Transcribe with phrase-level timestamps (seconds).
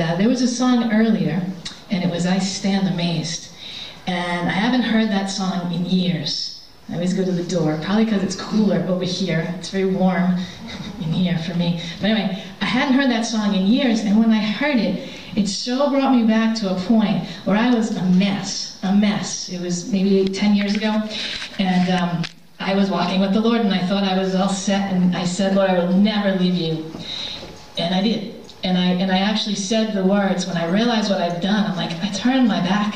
[0.00, 1.42] uh, there was a song earlier,
[1.90, 3.52] and it was I Stand Amazed.
[4.06, 6.62] And I haven't heard that song in years.
[6.88, 9.54] I always go to the door, probably because it's cooler over here.
[9.58, 10.36] It's very warm
[10.98, 11.80] in here for me.
[12.00, 15.46] But anyway, I hadn't heard that song in years, and when I heard it, it
[15.46, 19.48] so brought me back to a point where I was a mess, a mess.
[19.48, 21.00] It was maybe 10 years ago,
[21.58, 22.22] and um,
[22.58, 25.24] I was walking with the Lord, and I thought I was all set, and I
[25.24, 26.92] said, Lord, I will never leave you.
[27.78, 28.39] And I did.
[28.62, 31.70] And I, and I actually said the words when I realized what I'd done.
[31.70, 32.94] I'm like, I turned my back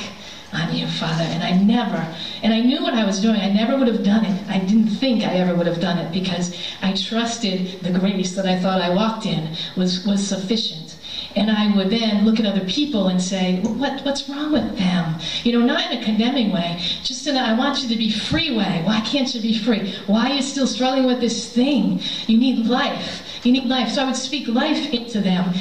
[0.53, 1.25] on you, Father.
[1.25, 3.37] And I never, and I knew what I was doing.
[3.37, 4.49] I never would have done it.
[4.49, 8.47] I didn't think I ever would have done it because I trusted the grace that
[8.47, 10.97] I thought I walked in was, was sufficient.
[11.37, 15.19] And I would then look at other people and say, what, what's wrong with them?
[15.43, 18.11] You know, not in a condemning way, just in a, I want you to be
[18.11, 18.83] free way.
[18.85, 19.93] Why can't you be free?
[20.07, 22.01] Why are you still struggling with this thing?
[22.29, 23.24] You need life.
[23.45, 23.91] You need life.
[23.91, 25.53] So I would speak life into them,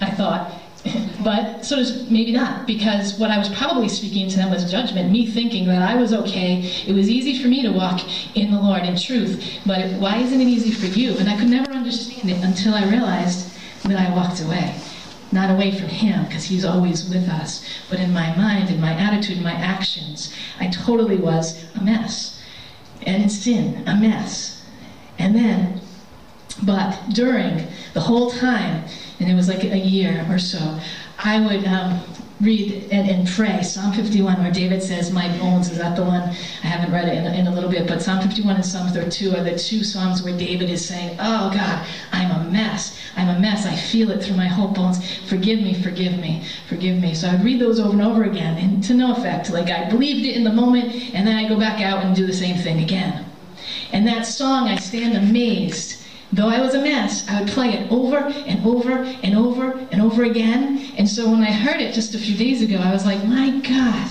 [0.00, 0.52] I thought.
[1.22, 5.12] But so does maybe not, because what I was probably speaking to them was judgment,
[5.12, 6.62] me thinking that I was okay.
[6.86, 8.00] It was easy for me to walk
[8.34, 11.18] in the Lord in truth, but why isn't it easy for you?
[11.18, 14.74] And I could never understand it until I realized that I walked away.
[15.30, 18.94] Not away from Him, because He's always with us, but in my mind, in my
[18.94, 22.42] attitude, in my actions, I totally was a mess.
[23.02, 24.64] And in sin, a mess.
[25.18, 25.79] And then
[26.62, 28.84] but during the whole time,
[29.18, 30.78] and it was like a year or so,
[31.18, 32.00] I would um,
[32.40, 35.70] read and, and, pray Psalm 51, where David says, My bones.
[35.70, 36.22] Is that the one?
[36.22, 39.36] I haven't read it in, in a little bit, but Psalm 51 and Psalm 32
[39.36, 42.98] are the two Psalms where David is saying, Oh God, I'm a mess.
[43.16, 43.66] I'm a mess.
[43.66, 45.20] I feel it through my whole bones.
[45.28, 47.14] Forgive me, forgive me, forgive me.
[47.14, 49.50] So I'd read those over and over again, and to no effect.
[49.50, 52.26] Like I believed it in the moment, and then I go back out and do
[52.26, 53.26] the same thing again.
[53.92, 55.99] And that song, I stand amazed
[56.32, 60.00] Though I was a mess, I would play it over and over and over and
[60.00, 60.92] over again.
[60.96, 63.50] And so when I heard it just a few days ago, I was like, my
[63.58, 64.08] God.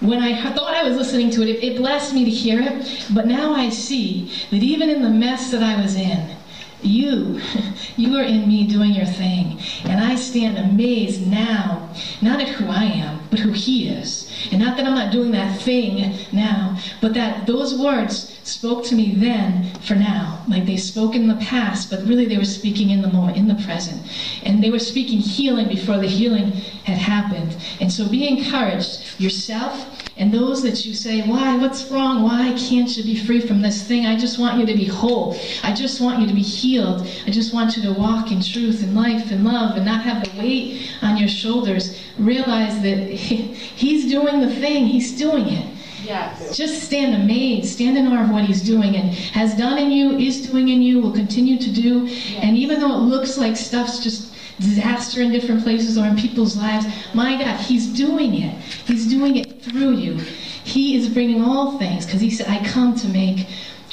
[0.00, 3.06] When I thought I was listening to it, it, blessed me to hear it.
[3.12, 6.36] But now I see that even in the mess that I was in,
[6.84, 7.40] you,
[7.96, 9.60] you are in me doing your thing.
[9.84, 11.90] And I stand amazed now,
[12.20, 14.30] not at who I am, but who He is.
[14.50, 18.94] And not that I'm not doing that thing now, but that those words spoke to
[18.94, 20.44] me then for now.
[20.48, 23.48] Like they spoke in the past, but really they were speaking in the moment, in
[23.48, 24.02] the present.
[24.42, 26.52] And they were speaking healing before the healing
[26.84, 27.56] had happened.
[27.80, 31.56] And so be encouraged yourself and those that you say, Why?
[31.56, 32.22] What's wrong?
[32.22, 34.06] Why can't you be free from this thing?
[34.06, 35.36] I just want you to be whole.
[35.64, 37.06] I just want you to be healed.
[37.26, 40.24] I just want you to walk in truth and life and love and not have
[40.24, 41.98] the weight on your shoulders.
[42.18, 45.74] Realize that He's doing the thing, He's doing it.
[46.04, 46.56] Yes.
[46.56, 50.18] Just stand amazed, stand in awe of what he's doing and has done in you,
[50.18, 52.04] is doing in you, will continue to do.
[52.04, 52.44] Yes.
[52.44, 56.58] And even though it looks like stuff's just disaster in different places or in people's
[56.58, 58.54] lives, my God, he's doing it.
[58.86, 60.14] He's doing it through you.
[60.14, 63.48] He is bringing all things because he said, I come to make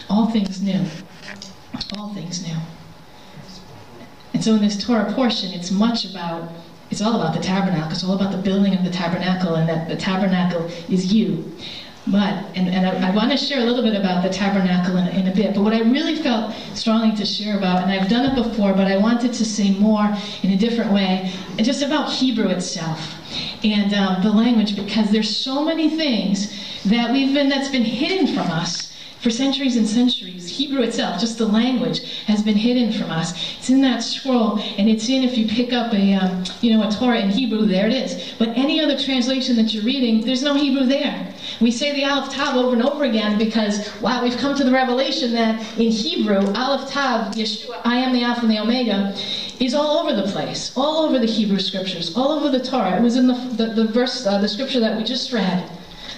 [0.09, 0.85] all things new.
[1.97, 2.57] All things new.
[4.33, 6.49] And so in this Torah portion, it's much about
[6.91, 7.91] it's all about the tabernacle.
[7.91, 11.55] It's all about the building of the tabernacle, and that the tabernacle is you.
[12.07, 15.07] But, and, and I, I, want to share a little bit about the tabernacle in,
[15.09, 18.25] in, a bit, but what I really felt strongly to share about, and I've done
[18.25, 22.47] it before, but I wanted to say more in a different way, just about Hebrew
[22.47, 23.15] itself.
[23.63, 26.51] And um, the language, because there's so many things
[26.85, 28.90] that we've been, that's been hidden from us
[29.21, 33.31] for centuries and centuries, Hebrew itself, just the language, has been hidden from us.
[33.57, 36.87] It's in that scroll, and it's in if you pick up a, um, you know,
[36.87, 38.33] a Torah in Hebrew, there it is.
[38.39, 41.31] But any other translation that you're reading, there's no Hebrew there.
[41.59, 44.71] We say the Aleph Tav over and over again because, wow, we've come to the
[44.71, 49.15] revelation that in Hebrew, Aleph Tav, Yeshua, I am the Alpha and the Omega,
[49.59, 52.97] is all over the place, all over the Hebrew scriptures, all over the Torah.
[52.97, 55.69] It was in the, the, the verse, uh, the scripture that we just read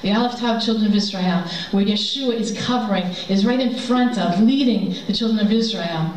[0.03, 4.39] the Aleph Tav children of Israel, where Yeshua is covering, is right in front of,
[4.41, 6.13] leading the children of Israel.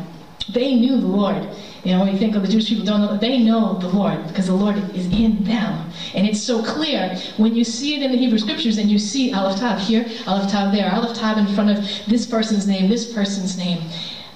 [0.49, 1.49] They knew the Lord.
[1.83, 4.27] You know, when you think of the Jewish people don't know, they know the Lord
[4.27, 5.89] because the Lord is in them.
[6.13, 9.33] And it's so clear when you see it in the Hebrew scriptures and you see
[9.33, 13.13] Aleph Tav here, Aleph Tav there, Aleph Tav in front of this person's name, this
[13.13, 13.89] person's name.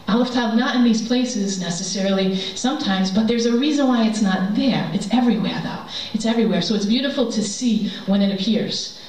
[0.08, 4.56] Aleph Tav not in these places necessarily sometimes, but there's a reason why it's not
[4.56, 4.90] there.
[4.94, 5.86] It's everywhere though.
[6.14, 6.62] It's everywhere.
[6.62, 9.00] So it's beautiful to see when it appears.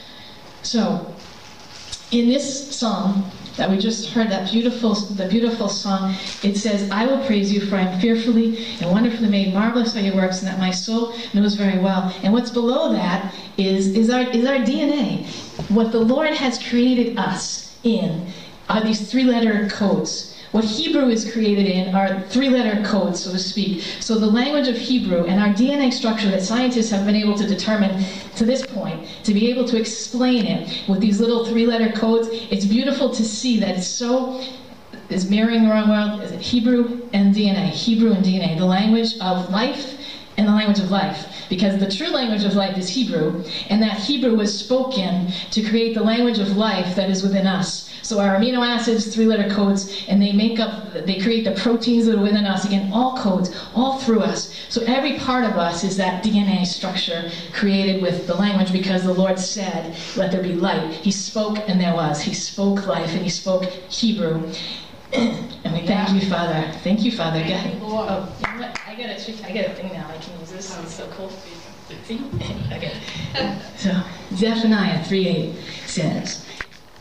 [0.63, 1.15] So,
[2.11, 7.07] in this song that we just heard, that beautiful, the beautiful song, it says, "I
[7.07, 9.53] will praise you, for I am fearfully and wonderfully made.
[9.53, 13.35] Marvelous are your works, and that my soul knows very well." And what's below that
[13.59, 15.27] is is our is our DNA.
[15.69, 18.27] What the Lord has created us in
[18.69, 23.39] are these three-letter codes What Hebrew is created in are three letter codes, so to
[23.39, 23.83] speak.
[24.01, 27.47] So the language of Hebrew and our DNA structure that scientists have been able to
[27.47, 28.05] determine
[28.37, 32.29] to this point, to be able to explain it with these little three letter codes,
[32.31, 34.45] it's beautiful to see that it's so
[35.09, 36.23] is mirroring the wrong world.
[36.23, 37.69] Is it Hebrew and DNA?
[37.69, 39.99] Hebrew and DNA, the language of life
[40.37, 41.47] and the language of life.
[41.49, 45.95] Because the true language of life is Hebrew, and that Hebrew was spoken to create
[45.95, 47.92] the language of life that is within us.
[48.03, 52.17] So our amino acids, three-letter codes, and they make up, they create the proteins that
[52.17, 52.65] are within us.
[52.65, 54.55] Again, all codes, all through us.
[54.69, 59.15] So every part of us is that DNA structure created with the language because the
[59.15, 60.93] Lord said, let there be light.
[60.93, 62.21] He spoke and there was.
[62.21, 64.53] He spoke life and he spoke Hebrew.
[65.13, 66.73] and we thank you, Father.
[66.83, 67.41] Thank you, Father.
[67.41, 67.71] God.
[67.83, 68.81] Oh, you know what?
[68.87, 70.09] I got a I got a thing now.
[70.09, 70.79] I can use this.
[70.79, 71.31] It's so cool.
[72.05, 72.25] See?
[72.73, 72.97] okay.
[73.77, 74.03] So
[74.35, 75.55] Zephaniah 3:8
[75.87, 76.47] says,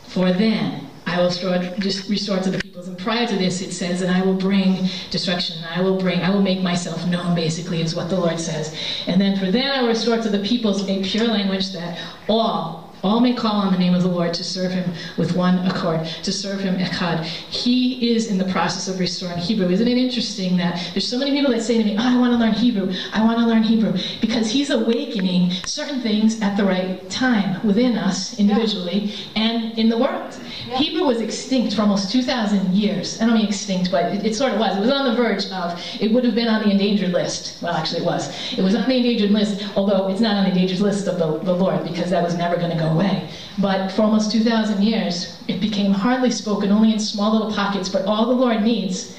[0.09, 2.88] "For then I will restore, to the peoples.
[2.88, 5.62] And prior to this, it says, and I will bring destruction.
[5.66, 8.74] I will bring, I will make myself known, basically, is what the Lord says.
[9.08, 12.00] And then for then I will restore to the peoples a pure language that
[12.30, 15.59] all all may call on the name of the Lord to serve him with one
[15.65, 17.24] accord, to serve him echad.
[17.24, 19.69] He is in the process of restoring Hebrew.
[19.69, 22.33] Isn't it interesting that there's so many people that say to me, oh, I want
[22.33, 22.94] to learn Hebrew.
[23.13, 23.94] I want to learn Hebrew.
[24.19, 29.00] Because he's awakening certain things at the right time within us individually
[29.36, 29.42] yeah.
[29.42, 30.38] and in the world.
[30.68, 30.77] Yeah.
[30.77, 33.19] Hebrew was extinct for almost 2,000 years.
[33.21, 34.77] I don't mean extinct, but it, it sort of was.
[34.77, 37.62] It was on the verge of, it would have been on the endangered list.
[37.62, 38.53] Well, actually, it was.
[38.53, 41.39] It was on the endangered list, although it's not on the endangered list of the,
[41.39, 43.29] the Lord because that was never going to go away.
[43.59, 47.89] But for almost 2,000 years, it became hardly spoken, only in small little pockets.
[47.89, 49.17] But all the Lord needs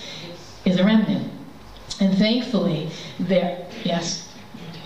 [0.64, 1.30] is a remnant.
[2.00, 4.28] And thankfully, there, yes.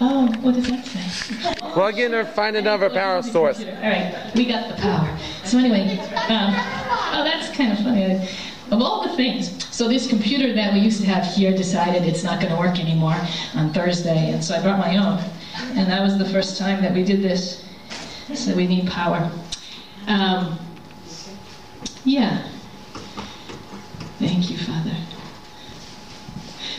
[0.00, 1.54] Oh, what does that say?
[1.72, 3.60] Plug in or find another power source.
[3.60, 5.18] All right, we got the power.
[5.44, 5.98] So anyway,
[6.28, 6.52] um,
[7.14, 8.28] oh, that's kind of funny.
[8.70, 12.24] Of all the things, so this computer that we used to have here decided it's
[12.24, 13.16] not going to work anymore
[13.54, 15.22] on Thursday, and so I brought my own.
[15.76, 17.65] And that was the first time that we did this
[18.34, 19.30] so we need power.
[20.06, 20.58] Um,
[22.04, 22.48] yeah.
[24.18, 24.96] Thank you, Father.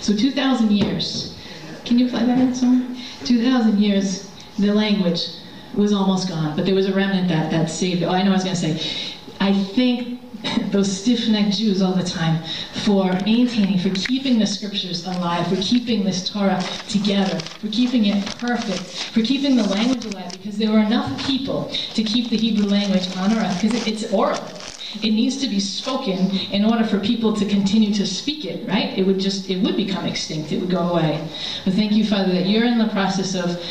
[0.01, 1.37] So 2,000 years.
[1.85, 2.97] Can you play that in somewhere?
[3.25, 5.27] 2,000 years, the language
[5.75, 8.03] was almost gone, but there was a remnant that, that saved.
[8.03, 9.15] Oh, I know I was going to say.
[9.39, 10.16] I think
[10.71, 12.43] those stiff-necked Jews all the time
[12.83, 18.25] for maintaining, for keeping the scriptures alive, for keeping this Torah together, for keeping it
[18.39, 18.81] perfect,
[19.13, 23.15] for keeping the language alive, because there were enough people to keep the Hebrew language
[23.15, 24.53] on earth, because it's oral.
[24.95, 28.97] It needs to be spoken in order for people to continue to speak it, right?
[28.97, 30.51] It would just, it would become extinct.
[30.51, 31.27] It would go away.
[31.65, 33.61] But thank you, Father, that you're in the process of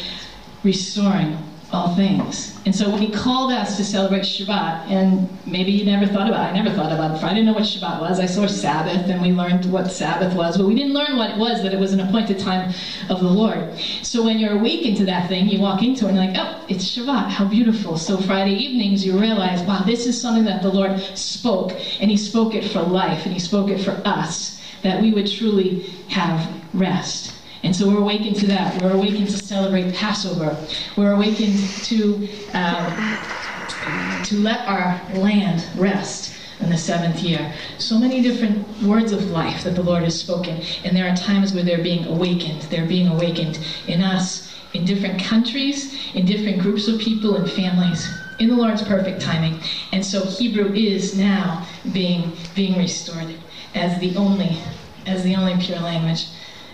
[0.63, 1.39] restoring
[1.73, 2.57] all things.
[2.65, 6.53] And so he called us to celebrate Shabbat, and maybe you never thought about it,
[6.53, 7.25] I never thought about it.
[7.25, 8.21] I didn't know what Shabbat was.
[8.21, 11.39] I saw Sabbath, and we learned what Sabbath was, but we didn't learn what it
[11.39, 12.73] was, that it was an appointed time
[13.09, 13.77] of the Lord.
[14.03, 16.65] So when you're awakened to that thing, you walk into it and you're like, oh,
[16.69, 17.31] it's Shabbat.
[17.31, 17.97] How beautiful.
[17.97, 22.17] So Friday evenings, you realize, wow, this is something that the Lord spoke, and he
[22.17, 26.49] spoke it for life, and he spoke it for us, that we would truly have
[26.73, 27.33] rest.
[27.63, 28.81] And so we're awakened to that.
[28.83, 30.57] We're awakened to celebrate Passover.
[30.97, 37.53] We're awakened to, uh, to let our land rest in the seventh year.
[37.79, 40.63] So many different words of life that the Lord has spoken.
[40.85, 42.63] And there are times where they're being awakened.
[42.63, 48.09] They're being awakened in us, in different countries, in different groups of people and families
[48.39, 49.61] in the Lord's perfect timing.
[49.93, 53.35] And so Hebrew is now being being restored
[53.75, 54.59] as the only
[55.07, 56.27] as the only pure language.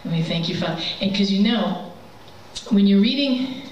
[0.04, 0.82] And we thank you, Father.
[1.00, 1.92] And because you know,
[2.70, 3.62] when you're reading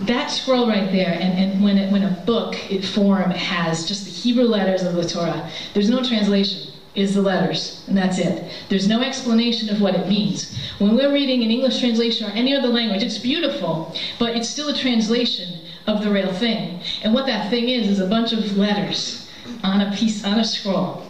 [0.00, 4.04] that scroll right there, and, and when, it, when a book it form has just
[4.04, 6.68] the Hebrew letters of the Torah, there's no translation.
[6.94, 8.52] Is the letters, and that's it.
[8.68, 10.54] There's no explanation of what it means.
[10.76, 14.68] When we're reading an English translation or any other language, it's beautiful, but it's still
[14.68, 16.82] a translation of the real thing.
[17.02, 19.26] And what that thing is is a bunch of letters
[19.64, 21.06] on a piece on a scroll.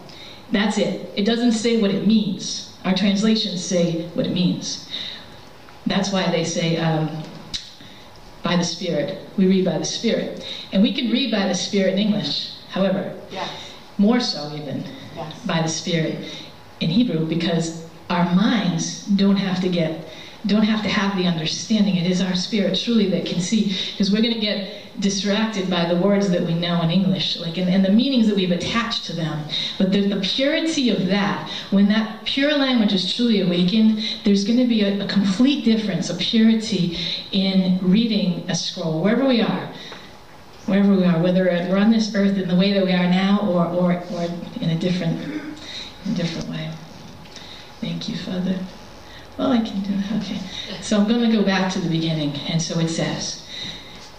[0.53, 1.11] That's it.
[1.17, 2.72] It doesn't say what it means.
[2.85, 4.89] Our translations say what it means.
[5.85, 7.23] That's why they say, um,
[8.43, 9.27] by the Spirit.
[9.37, 10.45] We read by the Spirit.
[10.71, 13.49] And we can read by the Spirit in English, however, yes.
[13.97, 14.83] more so even
[15.15, 15.45] yes.
[15.45, 16.29] by the Spirit
[16.81, 20.09] in Hebrew, because our minds don't have to get
[20.45, 21.95] don't have to have the understanding.
[21.95, 25.85] It is our spirit truly that can see, because we're going to get distracted by
[25.85, 29.05] the words that we know in English, like and, and the meanings that we've attached
[29.05, 29.43] to them.
[29.77, 34.59] But the, the purity of that, when that pure language is truly awakened, there's going
[34.59, 36.97] to be a, a complete difference, a purity
[37.31, 39.73] in reading a scroll, wherever we are
[40.65, 43.39] wherever we are, whether we're on this earth in the way that we are now
[43.41, 44.23] or, or, or
[44.61, 45.21] in a different
[46.05, 46.71] in a different way.
[47.81, 48.59] Thank you, Father.
[49.37, 50.23] Well, I can do it.
[50.23, 50.39] Okay.
[50.81, 52.35] So I'm going to go back to the beginning.
[52.47, 53.42] And so it says,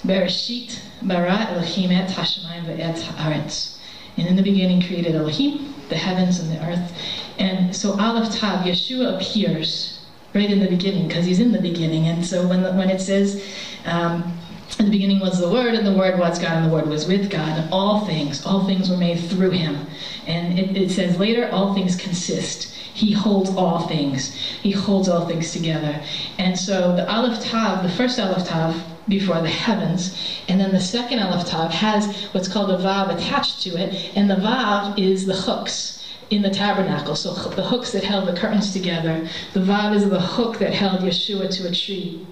[0.05, 3.79] Bereshit bara Elohim et hashemayim ve'et haaretz.
[4.17, 6.93] And in the beginning created Elohim, the heavens and the earth.
[7.39, 10.01] And so Aleph Tav, Yeshua appears
[10.35, 12.07] right in the beginning because he's in the beginning.
[12.07, 13.45] And so when, when it says,
[13.87, 14.39] um,
[14.79, 17.07] in the beginning was the Word, and the Word was God, and the Word was
[17.07, 17.69] with God.
[17.71, 19.87] All things, all things were made through Him.
[20.27, 22.73] And it, it says later, all things consist.
[22.73, 24.35] He holds all things.
[24.35, 26.01] He holds all things together.
[26.39, 28.75] And so the Aleph Tav, the first Aleph Tav,
[29.09, 30.17] before the heavens,
[30.49, 34.31] and then the second Aleph Tav has what's called a Vav attached to it, and
[34.31, 37.15] the Vav is the hooks in the tabernacle.
[37.15, 39.29] So the hooks that held the curtains together.
[39.53, 42.27] The Vav is the hook that held Yeshua to a tree.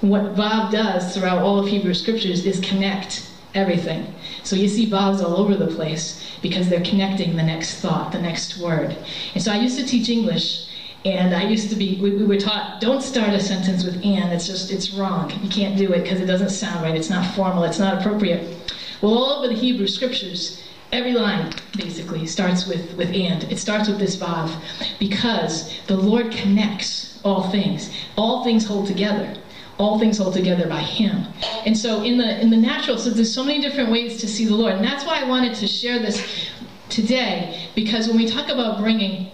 [0.00, 4.14] What Vav does throughout all of Hebrew scriptures is connect everything.
[4.42, 8.20] So you see Vavs all over the place because they're connecting the next thought, the
[8.20, 8.96] next word.
[9.34, 10.66] And so I used to teach English,
[11.04, 14.32] and I used to be, we, we were taught, don't start a sentence with and.
[14.32, 15.30] It's just, it's wrong.
[15.42, 16.94] You can't do it because it doesn't sound right.
[16.94, 17.64] It's not formal.
[17.64, 18.74] It's not appropriate.
[19.00, 23.44] Well, all over the Hebrew scriptures, every line basically starts with, with and.
[23.44, 24.54] It starts with this Vav
[24.98, 27.90] because the Lord connects all things.
[28.16, 29.36] All things hold together
[29.78, 31.24] all things hold together by him
[31.64, 34.44] and so in the in the natural so there's so many different ways to see
[34.44, 36.50] the lord and that's why i wanted to share this
[36.90, 39.30] today because when we talk about bringing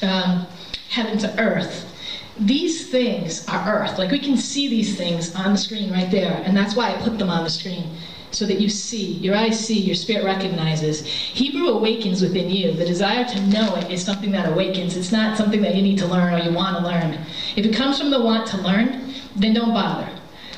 [0.00, 0.46] um,
[0.94, 1.90] heaven to earth
[2.38, 6.42] these things are earth like we can see these things on the screen right there
[6.44, 7.86] and that's why i put them on the screen
[8.34, 11.06] so that you see, your eyes see, your spirit recognizes.
[11.06, 12.72] Hebrew awakens within you.
[12.72, 14.96] The desire to know it is something that awakens.
[14.96, 17.18] It's not something that you need to learn or you want to learn.
[17.56, 20.10] If it comes from the want to learn, then don't bother.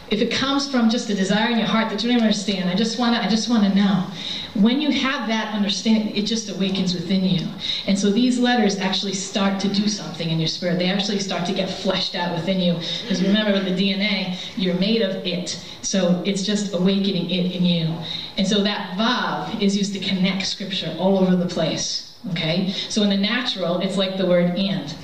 [0.09, 2.75] If it comes from just a desire in your heart that you don't understand, I
[2.75, 4.07] just want to, I just want to know.
[4.55, 7.47] When you have that understanding, it just awakens within you.
[7.87, 10.79] And so these letters actually start to do something in your spirit.
[10.79, 12.75] They actually start to get fleshed out within you.
[13.03, 15.63] Because remember, with the DNA, you're made of it.
[15.83, 17.95] So it's just awakening it in you.
[18.39, 22.17] And so that vav is used to connect scripture all over the place.
[22.31, 22.71] Okay?
[22.89, 24.95] So in the natural, it's like the word and.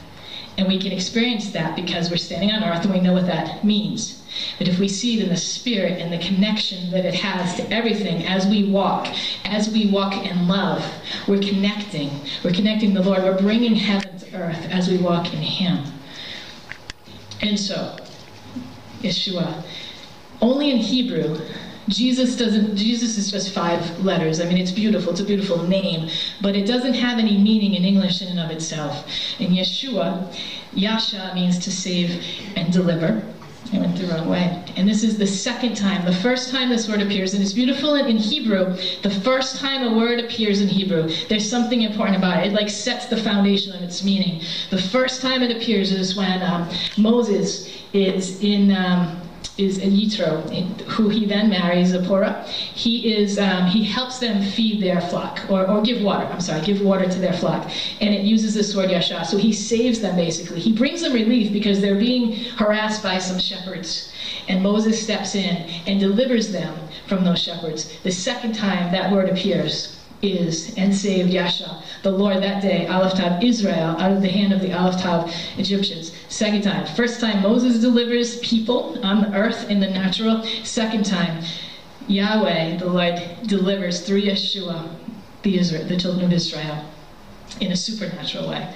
[0.58, 3.64] And we can experience that because we're standing on earth and we know what that
[3.64, 4.21] means.
[4.58, 7.70] But if we see it in the spirit and the connection that it has to
[7.72, 9.08] everything as we walk,
[9.44, 10.84] as we walk in love,
[11.26, 12.10] we're connecting.
[12.44, 13.22] We're connecting the Lord.
[13.22, 15.84] We're bringing heaven to earth as we walk in Him.
[17.40, 17.96] And so,
[19.00, 19.64] Yeshua,
[20.40, 21.38] only in Hebrew
[21.88, 24.40] Jesus doesn't, Jesus is just five letters.
[24.40, 26.08] I mean, it's beautiful, it's a beautiful name,
[26.40, 29.06] but it doesn't have any meaning in English in and of itself.
[29.40, 30.32] In Yeshua,
[30.72, 32.24] Yasha means to save
[32.56, 33.22] and deliver.
[33.72, 34.62] I went the wrong way.
[34.76, 37.94] And this is the second time, the first time this word appears, and it's beautiful
[37.94, 38.76] in, Hebrew.
[39.02, 42.48] The first time a word appears in Hebrew, there's something important about it.
[42.48, 44.42] It like sets the foundation of its meaning.
[44.70, 48.70] The first time it appears is when um, Moses is in.
[48.70, 49.20] Um,
[49.58, 52.44] is Yitro, who he then marries Zipporah.
[52.46, 56.26] He is um, he helps them feed their flock or, or give water.
[56.26, 59.24] I'm sorry, give water to their flock, and it uses this word yasha.
[59.24, 60.60] So he saves them basically.
[60.60, 64.12] He brings them relief because they're being harassed by some shepherds,
[64.48, 65.56] and Moses steps in
[65.86, 66.74] and delivers them
[67.06, 67.98] from those shepherds.
[68.02, 73.42] The second time that word appears is and saved Yasha, the Lord that day, Aleph
[73.42, 76.12] Israel, out of the hand of the Aleph Egyptians.
[76.28, 76.86] Second time.
[76.94, 80.44] First time, Moses delivers people on the earth in the natural.
[80.62, 81.44] Second time,
[82.06, 84.88] Yahweh, the Lord, delivers through Yeshua
[85.42, 86.84] the, Israel, the children of Israel
[87.60, 88.72] in a supernatural way.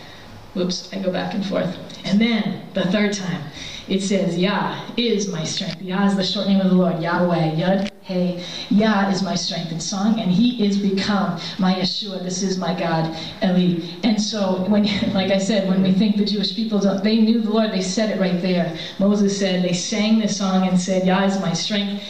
[0.54, 1.76] Whoops, I go back and forth.
[2.04, 3.42] And then the third time,
[3.88, 5.82] it says, Yah is my strength.
[5.82, 8.44] Yah is the short name of the Lord, Yahweh, Yud, Hey.
[8.70, 12.22] Yah is my strength and song, and He is become my Yeshua.
[12.22, 13.12] This is my God,
[13.42, 13.84] Eli.
[14.04, 17.40] And so, when, like I said, when we think the Jewish people don't, they knew
[17.40, 18.78] the Lord, they said it right there.
[19.00, 22.04] Moses said, they sang this song and said, Yah is my strength.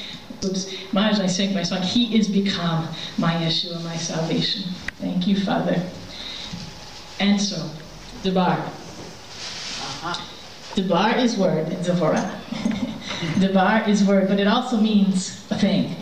[0.44, 1.80] Oops, my is my strength, my song.
[1.80, 4.64] He is become my Yeshua, my salvation.
[4.98, 5.82] Thank you, Father.
[7.20, 7.70] And so,
[8.22, 8.70] Debar.
[10.76, 12.38] Debar is word in Zipporah.
[13.40, 15.96] Debar is word, but it also means a thing.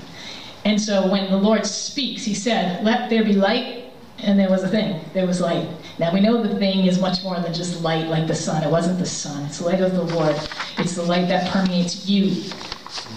[0.65, 4.65] And so when the Lord speaks, he said, Let there be light, and there was
[4.65, 5.01] a thing.
[5.13, 5.69] There was light.
[6.01, 8.65] Now we know the thing is much more than just light like the sun.
[8.65, 10.35] It wasn't the sun, it's the light of the Lord.
[10.79, 12.33] It's the light that permeates you.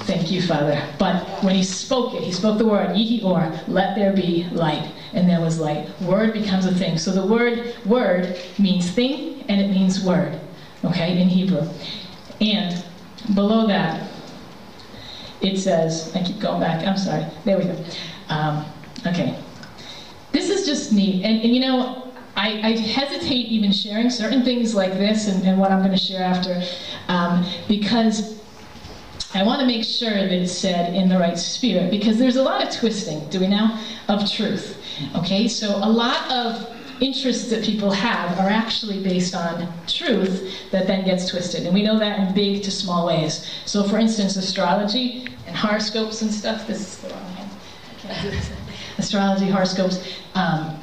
[0.05, 0.79] Thank you, Father.
[0.99, 4.91] But when he spoke it, he spoke the word, Yihi or, let there be light.
[5.13, 5.89] And there was light.
[6.01, 6.99] Word becomes a thing.
[6.99, 10.39] So the word word means thing and it means word
[10.89, 11.67] okay, in Hebrew.
[12.41, 12.83] And
[13.33, 14.09] below that,
[15.41, 17.85] it says, I keep going back, I'm sorry, there we go.
[18.29, 18.65] Um,
[19.05, 19.37] okay.
[20.31, 21.23] This is just neat.
[21.23, 25.59] And, and you know, I, I, hesitate even sharing certain things like this and, and
[25.59, 26.61] what I'm going to share after
[27.07, 28.39] um, because
[29.33, 32.43] I want to make sure that it's said in the right spirit because there's a
[32.43, 34.81] lot of twisting, do we know, of truth.
[35.15, 40.87] Okay, so a lot of interests that people have are actually based on truth that
[40.87, 41.65] then gets twisted.
[41.65, 43.49] And we know that in big to small ways.
[43.65, 48.43] So, for instance, astrology and horoscopes and stuff, this is the wrong hand.
[48.97, 50.15] Astrology, horoscopes.
[50.33, 50.79] Um,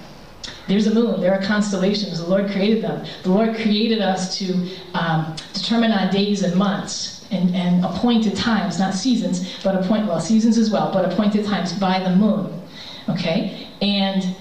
[0.66, 3.06] there's a moon, there are constellations, the Lord created them.
[3.22, 8.78] The Lord created us to um, determine our days and months and, and appointed times,
[8.78, 12.62] not seasons, but appoint, well, seasons as well, but appointed times by the moon.
[13.08, 13.68] Okay?
[13.82, 14.34] And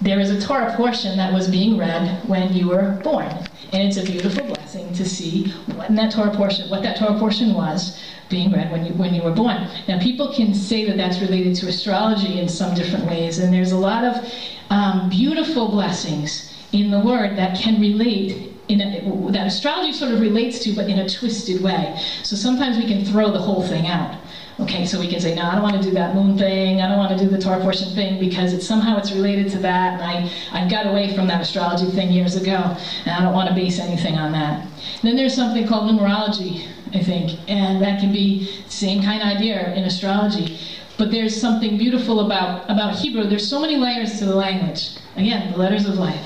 [0.00, 3.28] there is a Torah portion that was being read when you were born.
[3.72, 7.54] And it's a beautiful blessing to see what that Torah portion, what that Torah portion
[7.54, 9.68] was being read when you, when you were born.
[9.88, 13.72] Now, people can say that that's related to astrology in some different ways, and there's
[13.72, 14.32] a lot of
[14.70, 20.20] um, beautiful blessings in the Word that can relate in a, that astrology sort of
[20.20, 22.00] relates to, but in a twisted way.
[22.22, 24.20] So sometimes we can throw the whole thing out.
[24.58, 26.80] Okay, so we can say, no, I don't want to do that moon thing.
[26.80, 29.58] I don't want to do the Torah portion thing because it's somehow it's related to
[29.58, 30.00] that.
[30.00, 33.50] And I, I got away from that astrology thing years ago, and I don't want
[33.50, 34.62] to base anything on that.
[34.62, 39.28] And then there's something called numerology, I think, and that can be same kind of
[39.28, 40.58] idea in astrology.
[40.98, 43.24] But there's something beautiful about, about Hebrew.
[43.24, 44.96] There's so many layers to the language.
[45.16, 46.24] Again, the letters of life.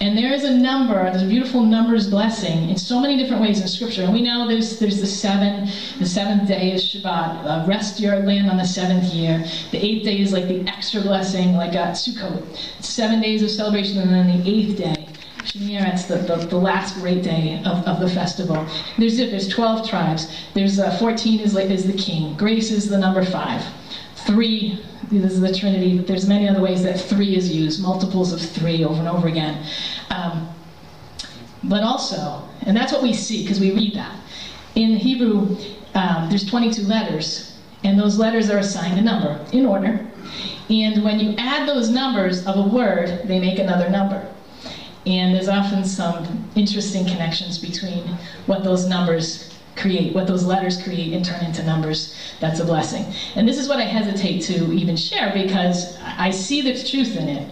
[0.00, 3.60] And there is a number, there's a beautiful numbers blessing in so many different ways
[3.60, 4.02] in Scripture.
[4.02, 8.16] And we know there's, there's the seven, the seventh day is Shabbat, uh, rest your
[8.20, 9.44] land on the seventh year.
[9.72, 12.44] The eighth day is like the extra blessing, like uh, Sukkot.
[12.80, 15.06] Seven days of celebration, and then the eighth day.
[15.44, 18.66] Shemini, the, the, the, last great day of, of the festival.
[18.98, 20.30] There's there's 12 tribes.
[20.52, 22.36] There's uh, 14 is, like, is the king.
[22.36, 23.64] Grace is the number five.
[24.28, 24.78] Three
[25.10, 28.40] this is the Trinity, but there's many other ways that three is used, multiples of
[28.40, 29.66] three over and over again.
[30.10, 30.48] Um,
[31.64, 34.14] but also, and that's what we see because we read that.
[34.74, 35.56] In Hebrew,
[35.94, 40.06] um, there's 22 letters, and those letters are assigned a number in order.
[40.68, 44.30] And when you add those numbers of a word, they make another number.
[45.06, 48.06] And there's often some interesting connections between
[48.44, 53.06] what those numbers create, what those letters create and turn into numbers, that's a blessing.
[53.34, 57.28] And this is what I hesitate to even share because I see there's truth in
[57.28, 57.50] it.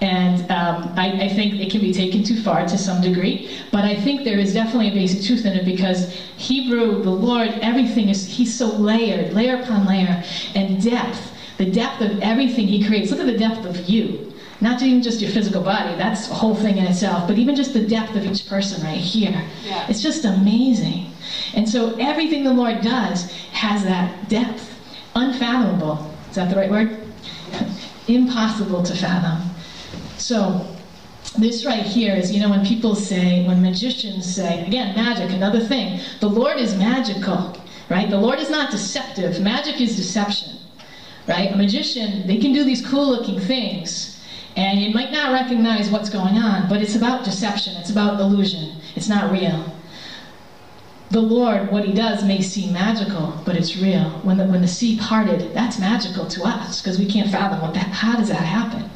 [0.00, 3.84] And um, I, I, think it can be taken too far to some degree, but
[3.84, 8.08] I think there is definitely a basic truth in it because Hebrew, the Lord, everything
[8.08, 10.24] is, He's so layered, layer upon layer,
[10.56, 11.30] and depth.
[11.56, 13.12] The depth of everything He creates.
[13.12, 14.31] Look at the depth of you.
[14.62, 17.74] Not even just your physical body, that's a whole thing in itself, but even just
[17.74, 19.44] the depth of each person right here.
[19.64, 19.88] Yeah.
[19.88, 21.10] It's just amazing.
[21.54, 24.68] And so everything the Lord does has that depth.
[25.16, 26.14] Unfathomable.
[26.30, 26.96] Is that the right word?
[28.06, 29.50] Impossible to fathom.
[30.16, 30.64] So,
[31.36, 35.60] this right here is, you know, when people say, when magicians say, again, magic, another
[35.60, 37.56] thing, the Lord is magical,
[37.90, 38.08] right?
[38.08, 39.40] The Lord is not deceptive.
[39.40, 40.58] Magic is deception,
[41.26, 41.50] right?
[41.52, 44.11] A magician, they can do these cool looking things,
[44.56, 48.76] and you might not recognize what's going on, but it's about deception, it's about illusion,
[48.94, 49.72] it's not real
[51.12, 54.08] the Lord, what he does may seem magical, but it's real.
[54.22, 57.74] When the, when the sea parted, that's magical to us because we can't fathom what
[57.74, 58.88] that, how does that happen,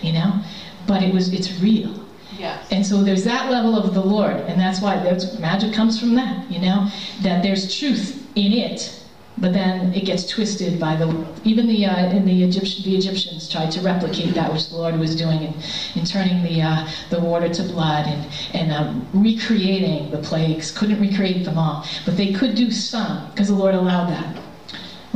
[0.00, 0.40] you know?
[0.86, 1.92] But it was, it's real.
[2.38, 2.68] Yes.
[2.70, 5.02] And so there's that level of the Lord, and that's why
[5.40, 6.88] magic comes from that, you know?
[7.22, 9.03] That there's truth in it,
[9.38, 11.26] but then it gets twisted by the.
[11.44, 14.98] Even the uh, in the Egyptian, the Egyptians tried to replicate that which the Lord
[14.98, 15.54] was doing in,
[15.96, 20.70] in turning the uh, the water to blood and and um, recreating the plagues.
[20.70, 24.42] Couldn't recreate them all, but they could do some because the Lord allowed that.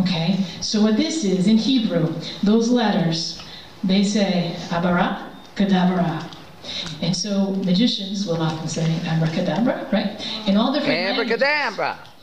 [0.01, 3.43] Okay, so what this is in Hebrew, those letters,
[3.83, 6.25] they say abara kadabra.
[7.01, 10.21] And so magicians will often say abracadabra, right?
[10.47, 11.87] In all different abracadabra.
[11.87, 12.18] Languages.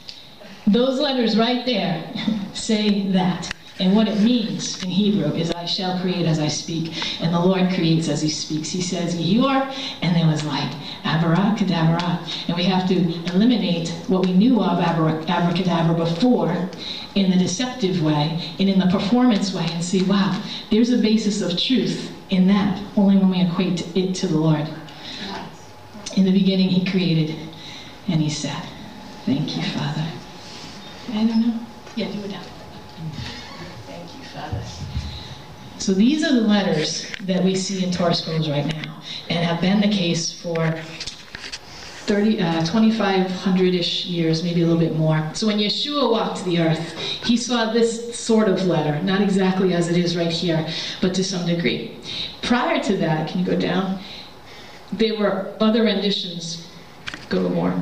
[0.67, 2.11] Those letters right there
[2.53, 3.51] say that.
[3.77, 7.21] And what it means in Hebrew is, I shall create as I speak.
[7.21, 8.69] And the Lord creates as he speaks.
[8.69, 9.69] He says, you are,
[10.01, 10.71] and there was like,
[11.03, 12.25] abracadabra.
[12.47, 12.95] And we have to
[13.33, 16.69] eliminate what we knew of abracadabra before
[17.15, 21.41] in the deceptive way and in the performance way and see, wow, there's a basis
[21.41, 24.67] of truth in that, only when we equate it to the Lord.
[26.15, 27.37] In the beginning, he created,
[28.07, 28.63] and he said,
[29.25, 30.07] Thank you, Father.
[31.09, 31.59] I don't know.
[31.95, 32.43] Yeah, do it down.
[33.87, 34.61] Thank you, Father.
[35.77, 39.61] So these are the letters that we see in Torah scrolls right now, and have
[39.61, 40.71] been the case for
[42.07, 45.29] 30, uh, 2,500-ish years, maybe a little bit more.
[45.33, 49.89] So when Yeshua walked the earth, he saw this sort of letter, not exactly as
[49.89, 50.67] it is right here,
[51.01, 51.97] but to some degree.
[52.41, 53.99] Prior to that, can you go down?
[54.97, 56.67] there were other renditions.
[57.29, 57.73] Go more.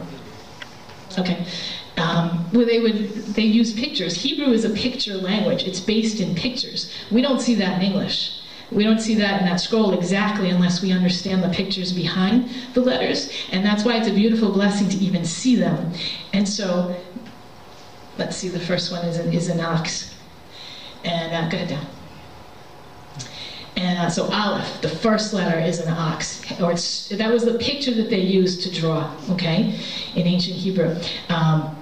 [1.18, 1.46] Okay.
[2.04, 2.98] Um, where they would
[3.38, 4.14] they use pictures.
[4.16, 5.64] Hebrew is a picture language.
[5.64, 6.92] It's based in pictures.
[7.12, 8.42] We don't see that in English.
[8.72, 12.82] We don't see that in that scroll exactly unless we understand the pictures behind the
[12.82, 15.94] letters, and that's why it's a beautiful blessing to even see them.
[16.34, 16.96] And so,
[18.18, 18.50] let's see.
[18.50, 20.14] The first one is an, is an ox,
[21.04, 21.86] and uh, go ahead down.
[23.76, 26.74] And uh, so Aleph, the first letter is an ox, or
[27.18, 29.80] that was the picture that they used to draw, okay,
[30.16, 30.96] in ancient Hebrew.
[31.30, 31.76] Um,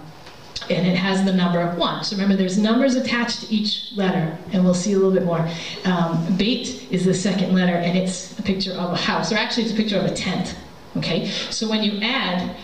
[0.76, 2.04] and it has the number one.
[2.04, 5.48] So remember, there's numbers attached to each letter, and we'll see a little bit more.
[5.86, 9.64] Um, Beit is the second letter, and it's a picture of a house, or actually,
[9.64, 10.56] it's a picture of a tent.
[10.98, 12.56] Okay, so when you add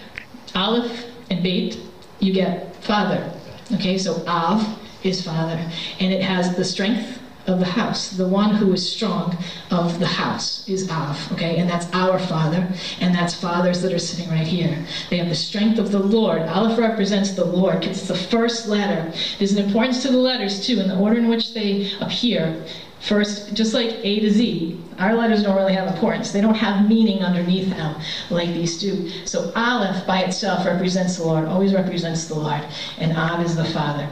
[0.55, 1.79] Aleph and Beit,
[2.19, 3.31] you get father.
[3.73, 5.59] Okay, so Av is father,
[5.99, 8.09] and it has the strength of the house.
[8.09, 9.37] The one who is strong
[9.71, 11.57] of the house is Av, okay?
[11.57, 12.67] And that's our Father,
[12.99, 14.85] and that's fathers that are sitting right here.
[15.09, 16.41] They have the strength of the Lord.
[16.41, 19.11] Aleph represents the Lord because it's the first letter.
[19.37, 22.65] There's an importance to the letters, too, in the order in which they appear.
[22.99, 26.31] First, just like A to Z, our letters don't really have importance.
[26.31, 27.95] They don't have meaning underneath them
[28.29, 29.09] like these do.
[29.25, 32.65] So Aleph by itself represents the Lord, always represents the Lord,
[32.97, 34.09] and Av is the Father.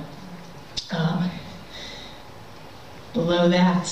[0.95, 1.31] Um,
[3.15, 3.89] Below that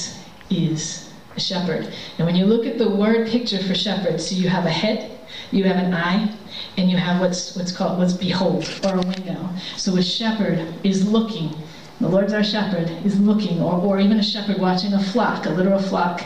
[0.49, 1.93] is a shepherd.
[2.17, 5.17] And when you look at the word picture for shepherd, so you have a head,
[5.49, 6.36] you have an eye,
[6.75, 9.49] and you have what's what's called what's behold or a window.
[9.77, 11.55] So a shepherd is looking.
[12.01, 15.51] The Lord's our shepherd is looking, or, or even a shepherd watching a flock, a
[15.51, 16.21] literal flock.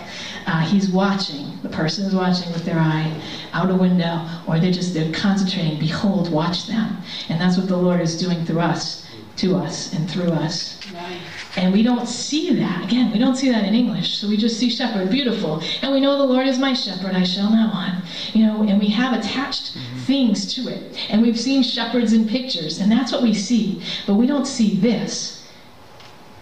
[0.47, 1.59] Uh, he's watching.
[1.61, 3.21] The person is watching with their eye
[3.53, 5.79] out a window, or they're just they're concentrating.
[5.79, 6.97] Behold, watch them,
[7.29, 10.79] and that's what the Lord is doing through us, to us, and through us.
[10.91, 11.19] Right.
[11.57, 12.85] And we don't see that.
[12.85, 14.19] Again, we don't see that in English.
[14.19, 15.61] So we just see shepherd, beautiful.
[15.81, 18.05] And we know the Lord is my shepherd, I shall not want.
[18.33, 19.99] You know, and we have attached mm-hmm.
[20.01, 20.95] things to it.
[21.09, 23.81] And we've seen shepherds in pictures, and that's what we see.
[24.05, 25.47] But we don't see this.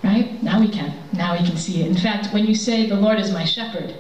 [0.04, 0.44] Right?
[0.44, 0.94] Now we can.
[1.14, 1.88] Now we can see it.
[1.88, 3.96] In fact, when you say the Lord is my shepherd,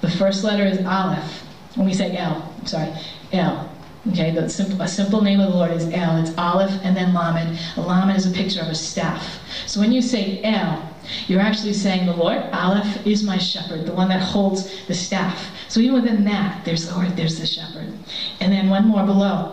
[0.00, 1.44] the first letter is Aleph.
[1.74, 2.92] When we say El, I'm sorry,
[3.32, 3.75] El.
[4.10, 6.18] Okay, the simple, a simple name of the Lord is El.
[6.18, 7.58] It's Aleph and then Lamed.
[7.76, 9.40] Lamed is a picture of a staff.
[9.66, 10.88] So when you say El,
[11.26, 15.50] you're actually saying the Lord, Aleph is my shepherd, the one that holds the staff.
[15.68, 17.92] So even within that, there's the Lord, there's the shepherd.
[18.40, 19.52] And then one more below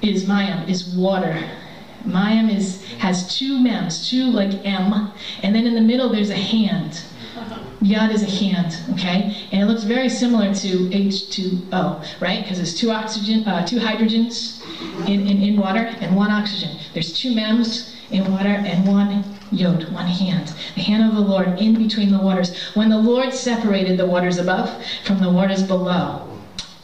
[0.00, 1.48] is Mayim, is water.
[2.04, 6.34] Mayim is has two mems, two like M, and then in the middle there's a
[6.34, 7.02] hand.
[7.82, 9.36] Yod is a hand, okay?
[9.50, 12.42] And it looks very similar to H2O, right?
[12.42, 14.62] Because there's two oxygen, uh, two hydrogens
[15.08, 16.78] in, in, in water and one oxygen.
[16.94, 20.54] There's two mems in water and one yod, one hand.
[20.74, 22.56] The hand of the Lord in between the waters.
[22.74, 24.70] When the Lord separated the waters above
[25.04, 26.28] from the waters below,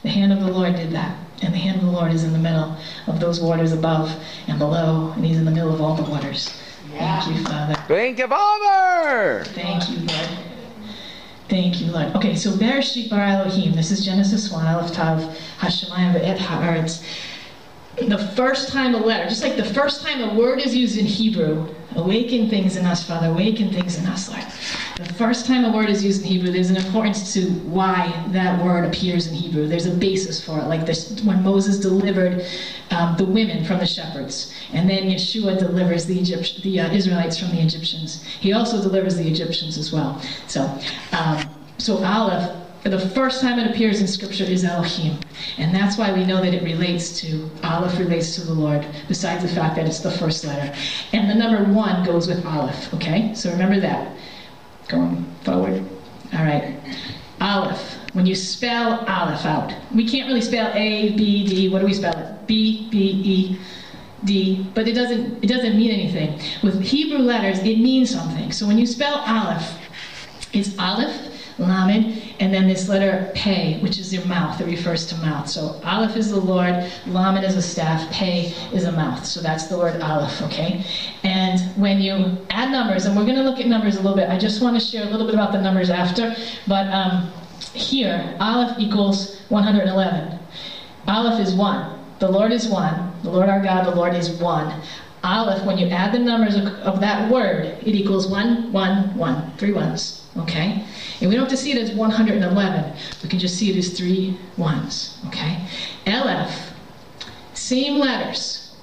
[0.02, 1.16] the hand of the Lord did that.
[1.42, 4.12] And the hand of the Lord is in the middle of those waters above
[4.48, 6.60] and below, and He's in the middle of all the waters.
[6.92, 7.20] Yeah.
[7.20, 7.74] Thank you, Father.
[7.84, 9.44] Thank you, Father.
[9.44, 10.47] Thank you, Lord.
[11.48, 12.14] Thank you, Lord.
[12.14, 13.72] Okay, so Bereshit bara Elohim.
[13.72, 15.18] This is Genesis 1, Aleph Tav,
[15.58, 17.02] Hashemayim Ve'et Haaretz.
[17.96, 21.06] The first time a letter, just like the first time a word is used in
[21.06, 24.44] Hebrew, awaken things in us, Father, awaken things in us, Lord.
[24.96, 28.62] The first time a word is used in Hebrew, there's an importance to why that
[28.64, 29.66] word appears in Hebrew.
[29.66, 32.44] There's a basis for it, like this, when Moses delivered
[32.90, 37.38] um, the women from the shepherds, and then Yeshua delivers the, Egypt, the uh, Israelites
[37.38, 38.22] from the Egyptians.
[38.24, 40.20] He also delivers the Egyptians as well.
[40.46, 40.62] So,
[41.12, 41.48] um,
[41.78, 45.18] so Aleph the first time it appears in Scripture is Elohim.
[45.58, 49.42] And that's why we know that it relates to, Aleph relates to the Lord, besides
[49.42, 50.74] the fact that it's the first letter.
[51.12, 53.34] And the number one goes with Aleph, okay?
[53.34, 54.16] So remember that.
[54.88, 55.84] Going forward.
[56.32, 56.76] All right.
[57.40, 57.96] Aleph.
[58.14, 61.68] When you spell Aleph out, we can't really spell A, B, D.
[61.68, 62.46] What do we spell it?
[62.46, 63.58] B, B, E.
[64.24, 66.40] D, but it doesn't it doesn't mean anything.
[66.64, 68.50] With Hebrew letters, it means something.
[68.50, 69.78] So when you spell Aleph,
[70.52, 74.60] it's Aleph, Lamed, and then this letter Pei, which is your mouth.
[74.60, 75.48] It refers to mouth.
[75.48, 79.24] So Aleph is the Lord, Lamed is a staff, Pei is a mouth.
[79.24, 80.84] So that's the word Aleph, okay?
[81.24, 84.28] And when you add numbers, and we're going to look at numbers a little bit.
[84.28, 86.34] I just want to share a little bit about the numbers after,
[86.66, 87.30] but um,
[87.74, 90.38] here, Aleph equals 111.
[91.06, 91.98] Aleph is one.
[92.18, 93.12] The Lord is one.
[93.22, 94.80] The Lord our God, the Lord is one.
[95.24, 99.52] Aleph, when you add the numbers of, of that word, it equals one, one, one.
[99.56, 100.24] Three ones.
[100.36, 100.84] Okay?
[101.20, 102.96] And we don't have to see it as 111.
[103.22, 105.18] We can just see it as three ones.
[105.28, 105.66] Okay?
[106.06, 106.52] Elef,
[107.54, 108.76] same letters.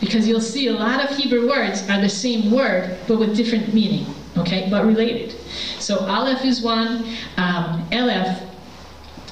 [0.00, 3.72] Because you'll see a lot of Hebrew words are the same word, but with different
[3.72, 4.06] meaning.
[4.36, 4.68] Okay?
[4.70, 5.32] But related.
[5.78, 7.04] So Aleph is one.
[7.36, 8.42] Um, Aleph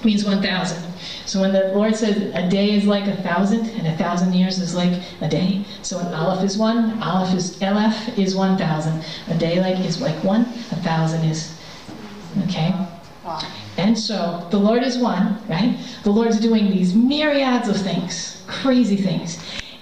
[0.05, 0.87] means 1,000.
[1.27, 4.61] So when the Lord says a day is like a thousand, and a thousand years
[4.61, 5.65] is like a day.
[5.83, 9.05] So an Aleph is one, Aleph is Aleph is one thousand.
[9.29, 11.56] A day like is like one, a thousand is
[12.45, 12.75] okay.
[13.77, 15.79] And so the Lord is one, right?
[16.05, 19.39] The Lord's doing these myriads of things, crazy things.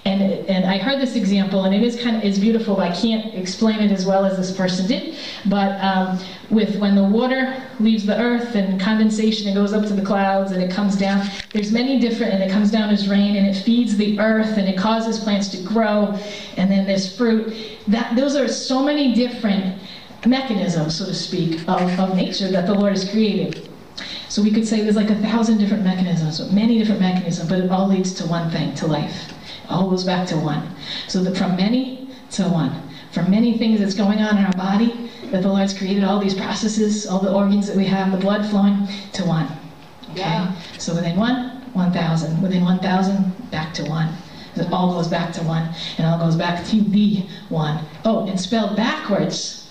[0.07, 2.79] And, and I heard this example, and it is kind of is beautiful.
[2.79, 6.19] I can't explain it as well as this person did, but um,
[6.51, 10.53] with when the water leaves the earth and condensation, it goes up to the clouds
[10.53, 11.27] and it comes down.
[11.53, 14.69] There's many different, and it comes down as rain, and it feeds the earth and
[14.69, 16.19] it causes plants to grow,
[16.59, 17.55] and then there's fruit.
[17.89, 19.81] That those are so many different
[20.27, 23.69] mechanisms, so to speak, of, of nature that the Lord has created.
[24.29, 27.71] So we could say there's like a thousand different mechanisms, many different mechanisms, but it
[27.71, 29.35] all leads to one thing, to life
[29.69, 30.69] all goes back to one.
[31.09, 32.83] So that from many to one.
[33.13, 36.35] From many things that's going on in our body, that the Lord's created all these
[36.35, 39.47] processes, all the organs that we have, the blood flowing to one.
[40.11, 40.21] Okay?
[40.21, 40.55] Yeah.
[40.79, 42.43] So within one, 1,000.
[42.43, 44.13] Within 1,000, back to one.
[44.57, 47.85] It all goes back to one, and all goes back to the one.
[48.05, 49.64] Oh, and spelled backwards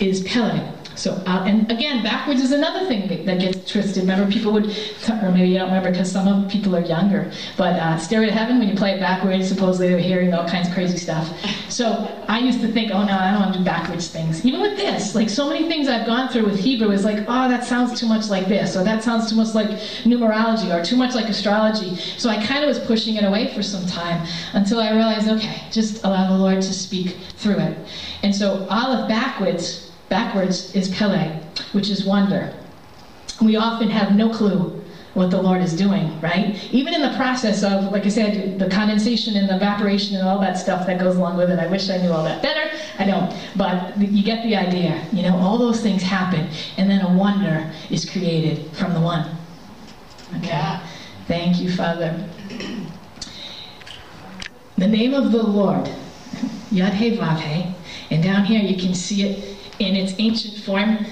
[0.00, 0.62] is Peleg.
[1.00, 4.02] So, uh, and again, backwards is another thing that, that, gets twisted.
[4.02, 7.76] Remember, people would, or maybe you don't remember because some of people are younger, but
[7.76, 10.74] uh, Stairway to Heaven, when you play it backwards, supposedly they're hearing all kinds of
[10.74, 11.32] crazy stuff.
[11.70, 14.44] So I used to think, oh no, I don't want to do backwards things.
[14.44, 17.48] Even with this, like so many things I've gone through with Hebrew is like, oh,
[17.48, 19.68] that sounds too much like this, or that sounds too much like
[20.04, 21.96] numerology, or too much like astrology.
[21.96, 25.62] So I kind of was pushing it away for some time until I realized, okay,
[25.70, 27.78] just allow the Lord to speak through it.
[28.22, 31.42] And so Aleph backwards backwards is Peleg,
[31.72, 32.52] which is wonder.
[33.40, 34.76] We often have no clue
[35.14, 36.62] what the Lord is doing, right?
[36.72, 40.38] Even in the process of, like I said, the condensation and the evaporation and all
[40.40, 41.58] that stuff that goes along with it.
[41.58, 42.70] I wish I knew all that better.
[42.98, 43.34] I don't.
[43.56, 45.04] But you get the idea.
[45.12, 49.24] You know, all those things happen, and then a wonder is created from the one.
[50.36, 50.48] Okay?
[50.48, 50.86] Yeah.
[51.26, 52.28] Thank you, Father.
[54.76, 55.90] The name of the Lord,
[56.70, 57.74] Yad He Vav He,
[58.14, 61.04] and down here you can see it in its ancient form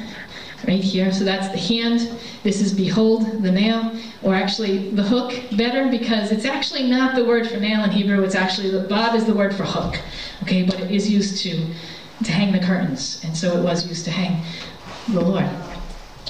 [0.66, 1.10] right here.
[1.12, 2.10] So that's the hand.
[2.42, 7.24] This is behold, the nail, or actually the hook better because it's actually not the
[7.24, 8.22] word for nail in Hebrew.
[8.22, 9.98] It's actually, the vav is the word for hook.
[10.42, 11.66] Okay, but it is used to,
[12.24, 13.22] to hang the curtains.
[13.24, 14.44] And so it was used to hang
[15.08, 15.48] the Lord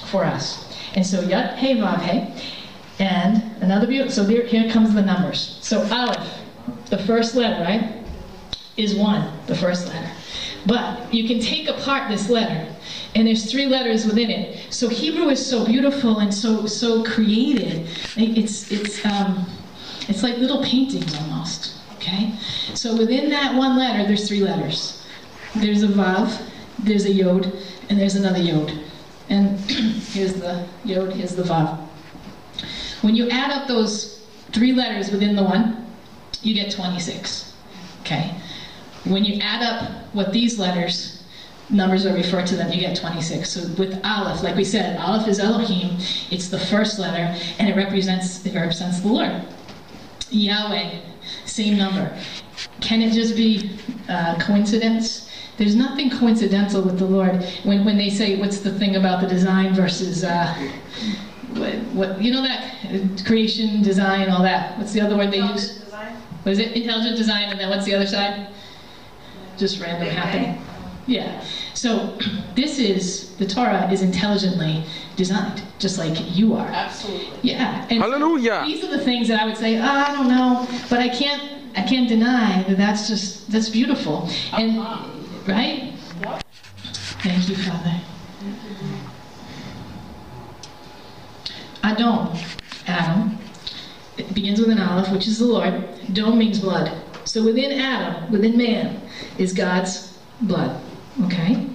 [0.05, 0.65] for us.
[0.95, 2.33] And so yat, hey, vav, hey.
[2.99, 5.57] And another beautiful, so there, here comes the numbers.
[5.61, 6.27] So aleph,
[6.89, 8.03] the first letter, right,
[8.77, 10.08] is one, the first letter.
[10.65, 12.73] But you can take apart this letter,
[13.15, 14.73] and there's three letters within it.
[14.73, 17.87] So Hebrew is so beautiful and so so created.
[18.17, 19.45] It's it's um,
[20.07, 21.75] it's like little paintings almost.
[21.95, 22.33] Okay,
[22.73, 25.05] so within that one letter, there's three letters.
[25.55, 26.41] There's a vav,
[26.79, 27.51] there's a yod,
[27.89, 28.71] and there's another yod.
[29.29, 31.77] And here's the yod, here's the vav.
[33.01, 35.87] When you add up those three letters within the one,
[36.41, 37.53] you get 26.
[38.01, 38.35] Okay.
[39.09, 41.23] When you add up what these letters,
[41.69, 43.49] numbers are referred to them, you get 26.
[43.49, 45.97] So with Aleph, like we said, Aleph is Elohim,
[46.31, 49.41] it's the first letter, and it represents, it represents the Lord.
[50.29, 50.99] Yahweh,
[51.45, 52.15] same number.
[52.81, 53.71] Can it just be
[54.07, 55.29] uh, coincidence?
[55.57, 57.43] There's nothing coincidental with the Lord.
[57.63, 60.53] When, when they say, what's the thing about the design versus, uh,
[61.53, 64.77] what, what, you know that creation, design, all that.
[64.77, 65.79] What's the other word they use?
[65.79, 66.13] Design.
[66.43, 66.73] What is it?
[66.73, 68.47] Intelligent design, and then what's the other side?
[69.59, 70.61] Just random happening.
[71.05, 71.43] Yeah.
[71.73, 72.17] So
[72.55, 74.83] this is the Torah is intelligently
[75.15, 76.67] designed, just like you are.
[76.67, 77.51] Absolutely.
[77.51, 77.85] Yeah.
[77.89, 78.63] And Hallelujah.
[78.65, 79.77] These are the things that I would say.
[79.77, 81.57] Oh, I don't know, but I can't.
[81.75, 84.27] I can't deny that that's just that's beautiful.
[84.53, 85.07] And uh-huh.
[85.47, 85.93] right.
[86.21, 86.43] Yep.
[87.21, 88.01] Thank you, Father.
[91.83, 92.37] Adon,
[92.87, 93.37] Adam.
[94.17, 95.87] It begins with an aleph, which is the Lord.
[96.11, 96.91] Dom means blood.
[97.23, 98.99] So within Adam, within man,
[99.39, 100.79] is God's blood.
[101.25, 101.67] Okay?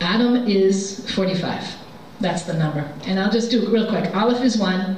[0.00, 1.76] Adam is 45.
[2.20, 2.90] That's the number.
[3.04, 4.14] And I'll just do it real quick.
[4.14, 4.96] Aleph is 1.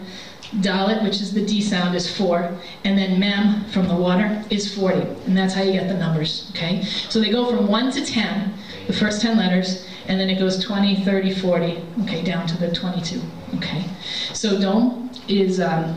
[0.60, 2.56] Dalet, which is the D sound, is 4.
[2.84, 5.00] And then Mem from the water is 40.
[5.26, 6.50] And that's how you get the numbers.
[6.54, 6.82] Okay?
[6.82, 8.54] So they go from 1 to 10,
[8.86, 12.72] the first 10 letters, and then it goes 20, 30, 40, okay, down to the
[12.74, 13.20] 22.
[13.56, 13.84] Okay?
[14.32, 15.60] So Dom is.
[15.60, 15.96] Um,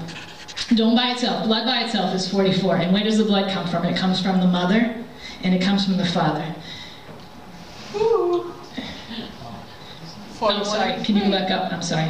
[0.75, 2.75] Dom by itself, blood by itself is 44.
[2.77, 3.85] And where does the blood come from?
[3.85, 5.01] It comes from the mother
[5.43, 6.55] and it comes from the father.
[10.41, 11.03] I'm sorry.
[11.03, 11.71] Can you back up?
[11.71, 12.09] I'm sorry.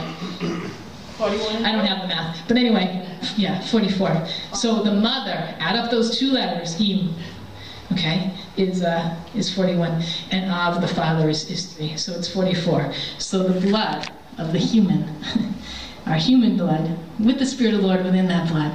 [1.18, 1.66] 41.
[1.66, 2.48] I don't have the math.
[2.48, 4.28] But anyway, yeah, 44.
[4.54, 7.16] So the mother, add up those two letters, im,
[7.94, 10.04] okay, is uh, is 41.
[10.32, 11.98] And of the father is, is 3.
[11.98, 12.94] So it's 44.
[13.18, 15.10] So the blood of the human
[16.08, 18.72] our human blood, with the Spirit of the Lord within that blood,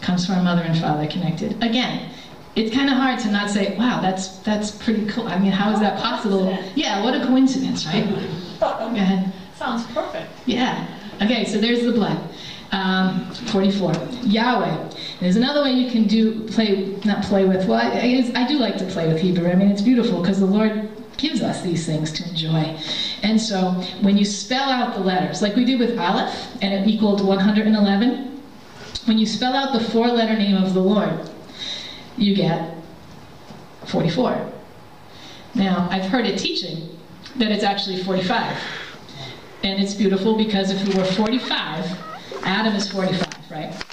[0.00, 1.62] comes from our mother and father connected.
[1.62, 2.10] Again,
[2.56, 5.26] it's kind of hard to not say, wow, that's that's pretty cool.
[5.26, 6.56] I mean, how is that possible?
[6.74, 8.08] Yeah, what a coincidence, right?
[8.60, 9.32] Go ahead.
[9.56, 10.30] Sounds perfect.
[10.46, 10.86] Yeah.
[11.22, 12.18] Okay, so there's the blood.
[12.72, 13.92] Um, 44.
[14.22, 14.90] Yahweh.
[15.20, 17.68] There's another way you can do play, not play with.
[17.68, 19.48] Well, I, I, guess I do like to play with Hebrew.
[19.48, 22.76] I mean, it's beautiful because the Lord gives us these things to enjoy.
[23.22, 26.88] And so when you spell out the letters, like we did with Aleph, and it
[26.88, 28.42] equaled 111,
[29.04, 31.30] when you spell out the four letter name of the Lord,
[32.16, 32.74] you get
[33.86, 34.52] 44.
[35.54, 36.98] Now, I've heard it teaching
[37.36, 38.56] that it's actually 45.
[39.62, 41.98] And it's beautiful because if it were 45,
[42.44, 43.84] Adam is 45, right?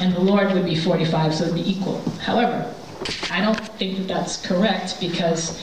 [0.00, 2.00] And the Lord would be 45, so it'd be equal.
[2.20, 2.74] However,
[3.30, 5.60] I don't think that that's correct because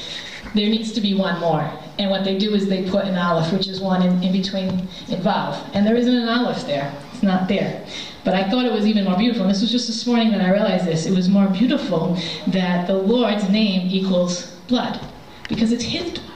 [0.54, 1.70] there needs to be one more.
[2.00, 4.70] And what they do is they put an aleph, which is one in, in between
[5.10, 5.70] in Vav.
[5.74, 6.94] And there isn't an aleph there.
[7.14, 7.86] It's not there.
[8.28, 9.44] But I thought it was even more beautiful.
[9.44, 11.06] And this was just this morning that I realized this.
[11.06, 15.00] It was more beautiful that the Lord's name equals blood.
[15.48, 16.32] Because it's His blood.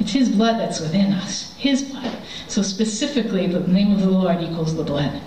[0.00, 1.54] It's His blood that's within us.
[1.56, 2.18] His blood.
[2.48, 5.22] So specifically, the name of the Lord equals the blood.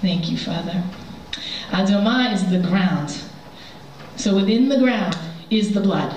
[0.00, 0.84] Thank you, Father.
[1.70, 3.20] Adamah is the ground.
[4.14, 5.18] So within the ground
[5.50, 6.16] is the blood.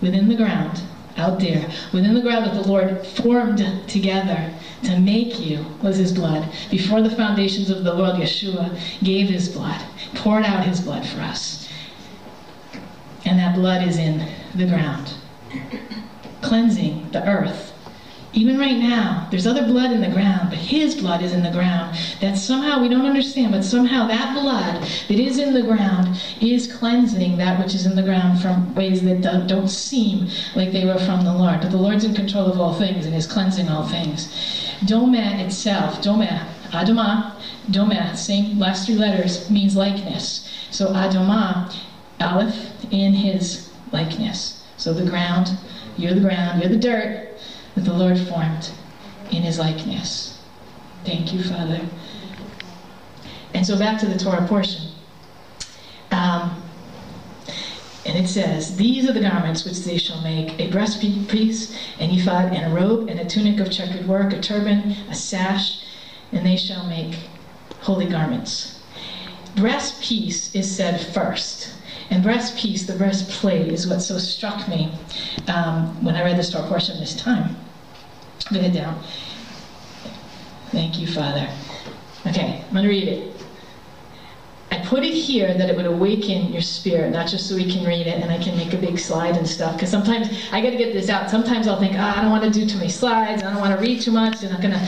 [0.00, 0.80] Within the ground,
[1.18, 4.50] out there, within the ground that the Lord formed together
[4.84, 6.48] to make you was his blood.
[6.70, 9.80] Before the foundations of the world, Yeshua gave his blood,
[10.14, 11.68] poured out his blood for us.
[13.24, 15.12] And that blood is in the ground,
[16.40, 17.70] cleansing the earth
[18.32, 21.50] even right now, there's other blood in the ground, but his blood is in the
[21.50, 21.98] ground.
[22.20, 26.72] That somehow we don't understand, but somehow that blood that is in the ground is
[26.72, 30.98] cleansing that which is in the ground from ways that don't seem like they were
[30.98, 31.60] from the Lord.
[31.60, 34.32] But the Lord's in control of all things and is cleansing all things.
[34.84, 37.40] Domeh itself, Domeh, Adamah,
[37.70, 40.48] Domeh, same last three letters, means likeness.
[40.70, 41.74] So Adamah,
[42.20, 44.64] Aleph, in his likeness.
[44.76, 45.50] So the ground,
[45.96, 47.38] you're the ground, you're the dirt,
[47.74, 48.70] that the Lord formed
[49.30, 50.42] in his likeness.
[51.04, 51.80] Thank you, Father.
[53.52, 54.92] And so back to the Torah portion.
[56.10, 56.62] Um,
[58.06, 62.52] and it says, These are the garments which they shall make a breastpiece, an ephod,
[62.52, 65.82] and a robe, and a tunic of checkered work, a turban, a sash,
[66.32, 67.14] and they shall make
[67.80, 68.80] holy garments.
[69.54, 71.74] Breastpiece is said first.
[72.08, 74.92] And breastpiece, the breastplate, is what so struck me
[75.46, 77.56] um, when I read this Torah portion this time.
[78.46, 79.00] Put it down.
[80.70, 81.48] Thank you, Father.
[82.26, 83.39] Okay, I'm going to read it.
[84.90, 88.08] Put it here that it would awaken your spirit, not just so we can read
[88.08, 89.76] it and I can make a big slide and stuff.
[89.76, 91.30] Because sometimes I got to get this out.
[91.30, 93.44] Sometimes I'll think, oh, I don't want to do too many slides.
[93.44, 94.40] I don't want to read too much.
[94.40, 94.80] They're not going to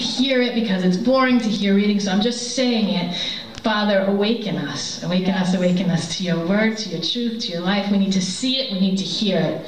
[0.00, 2.00] hear it because it's boring to hear reading.
[2.00, 3.14] So I'm just saying it
[3.62, 5.04] Father, awaken us.
[5.04, 5.50] Awaken yes.
[5.50, 7.92] us, awaken us to your word, to your truth, to your life.
[7.92, 9.64] We need to see it, we need to hear it.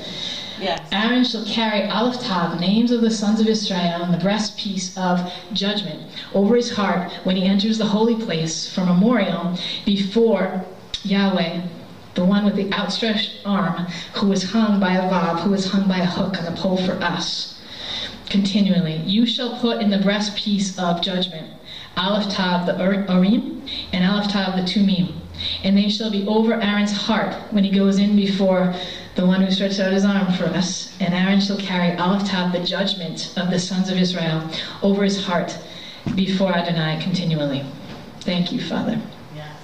[0.65, 0.89] Yes.
[0.93, 6.11] Aaron shall carry Aleph names of the sons of Israel, and the breastpiece of judgment
[6.33, 10.65] over his heart when he enters the holy place for memorial before
[11.03, 11.67] Yahweh,
[12.15, 15.87] the one with the outstretched arm, who was hung by a vav, who was hung
[15.87, 17.61] by a hook on a pole for us.
[18.31, 21.53] Continually, you shall put in the breastpiece of judgment
[21.99, 25.13] Aleph the Urim, and Aleph the Tumim.
[25.63, 28.75] And they shall be over Aaron's heart when he goes in before
[29.15, 30.95] the one who stretched out his arm for us.
[31.01, 34.49] And Aaron shall carry Aleph Tav the judgment of the sons of Israel
[34.83, 35.57] over his heart
[36.15, 37.65] before Adonai continually.
[38.21, 39.01] Thank you, Father.
[39.35, 39.55] Yeah.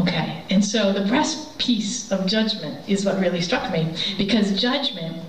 [0.00, 5.22] Okay, and so the breastpiece of judgment is what really struck me because judgment,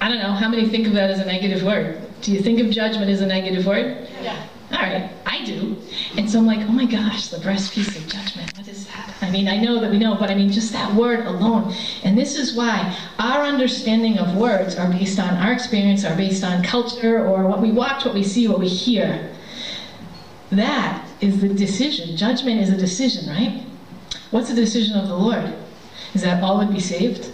[0.00, 2.02] I don't know, how many think of that as a negative word?
[2.22, 4.08] Do you think of judgment as a negative word?
[4.22, 4.46] Yeah.
[4.72, 5.76] All right, I do.
[6.16, 8.25] And so I'm like, oh my gosh, the breastpiece of judgment.
[9.22, 11.74] I mean, I know that we know, but I mean, just that word alone.
[12.04, 16.44] And this is why our understanding of words are based on our experience, are based
[16.44, 19.34] on culture, or what we watch, what we see, what we hear.
[20.50, 22.16] That is the decision.
[22.16, 23.64] Judgment is a decision, right?
[24.30, 25.54] What's the decision of the Lord?
[26.14, 27.30] Is that all would be saved?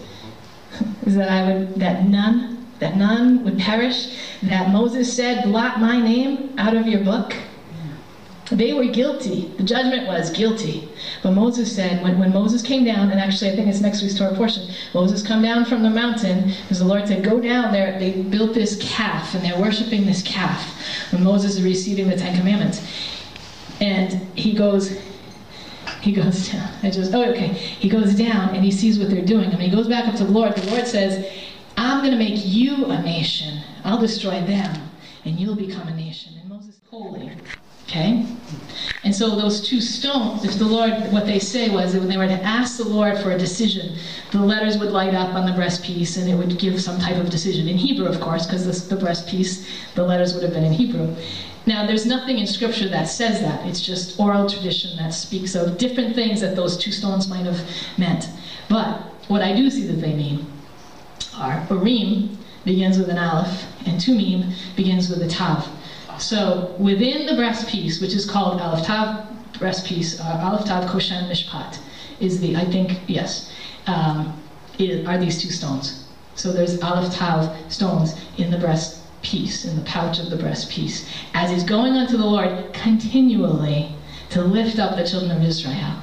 [1.07, 2.53] Is that I would that none
[2.83, 7.33] that none would perish, that Moses said, Blot my name out of your book.
[8.57, 9.49] They were guilty.
[9.57, 10.89] The judgment was guilty.
[11.23, 14.19] But Moses said, when, when Moses came down, and actually I think it's next week's
[14.19, 17.99] Torah portion, Moses come down from the mountain, because the Lord said, go down there.
[17.99, 20.63] They built this calf, and they're worshiping this calf
[21.13, 22.87] when Moses is receiving the Ten Commandments.
[23.81, 25.01] And he goes,
[26.03, 26.71] he goes down.
[26.83, 27.49] I just, oh, okay.
[27.49, 29.51] He goes down, and he sees what they're doing.
[29.51, 31.27] And he goes back up to the Lord, the Lord says,
[31.77, 33.63] I'm going to make you a nation.
[33.85, 34.91] I'll destroy them,
[35.25, 36.35] and you'll become a nation.
[36.39, 37.33] And Moses, holy,
[37.93, 38.25] Okay?
[39.05, 42.17] And so those two stones, if the Lord, what they say was that when they
[42.17, 43.99] were to ask the Lord for a decision,
[44.31, 47.29] the letters would light up on the breastpiece and it would give some type of
[47.29, 47.69] decision.
[47.69, 51.15] In Hebrew, of course, because the breastpiece, the letters would have been in Hebrew.
[51.67, 53.67] Now, there's nothing in Scripture that says that.
[53.67, 57.61] It's just oral tradition that speaks of different things that those two stones might have
[57.99, 58.31] meant.
[58.71, 60.47] But what I do see that they mean
[61.37, 65.69] are Urim begins with an Aleph, and Tumim begins with a Tav.
[66.23, 71.81] So within the breastpiece, which is called Aleph Tav breastpiece, uh, Aleph Tav Koshen Mishpat,
[72.21, 73.53] is the, I think, yes,
[73.89, 74.41] um,
[74.79, 76.07] are these two stones.
[76.37, 80.71] So there's Aleph Tav stones in the breast piece, in the pouch of the breast
[80.71, 83.93] piece, as he's going unto the Lord continually
[84.31, 85.97] to lift up the children of Israel.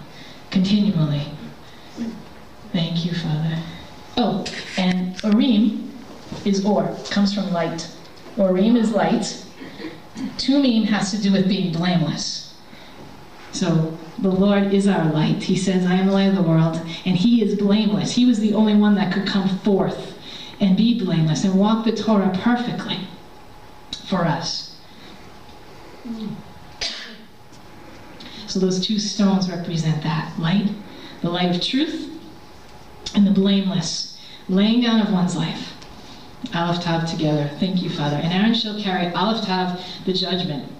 [0.52, 1.24] Continually.
[2.74, 3.58] Thank you, Father.
[4.18, 4.46] Oh,
[4.78, 5.92] and Urim
[6.44, 7.90] is or, comes from light.
[8.38, 9.46] Urim is light.
[10.38, 12.54] Tumim has to do with being blameless.
[13.52, 15.44] So the Lord is our light.
[15.44, 18.14] He says, I am the light of the world, and He is blameless.
[18.14, 20.18] He was the only one that could come forth
[20.60, 23.00] and be blameless and walk the Torah perfectly
[24.08, 24.76] for us.
[28.48, 30.70] So those two stones represent that light,
[31.22, 32.10] the light of truth,
[33.16, 35.74] and the blameless, laying down of one's life.
[36.54, 37.50] Aleph Tav together.
[37.60, 38.16] Thank you, Father.
[38.16, 40.72] And Aaron shall carry Aleph Tav, the judgment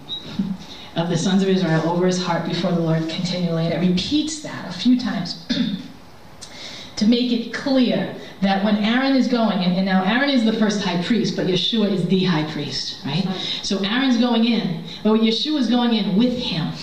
[0.96, 3.66] of the sons of Israel, over his heart before the Lord continually.
[3.66, 5.46] And it repeats that a few times
[6.96, 10.54] to make it clear that when Aaron is going, and, and, now Aaron is the
[10.54, 13.26] first high priest, but Yeshua is the high priest, right?
[13.62, 16.74] So Aaron's going in, but Yeshua is going in with him.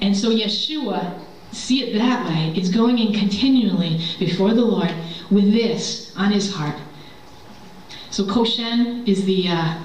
[0.00, 1.18] And so Yeshua,
[1.50, 4.92] see it that way, is going in continually before the Lord
[5.30, 6.76] with this on his heart.
[8.12, 9.82] So Koshen is the uh,